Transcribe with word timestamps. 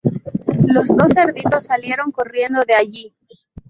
Los 0.65 0.87
dos 0.87 1.11
cerditos 1.13 1.65
salieron 1.65 2.11
corriendo 2.11 2.63
de 2.65 2.73
allí. 2.73 3.15